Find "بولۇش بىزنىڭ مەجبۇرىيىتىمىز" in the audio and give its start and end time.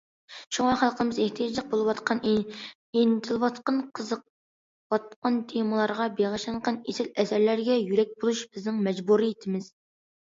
8.25-9.73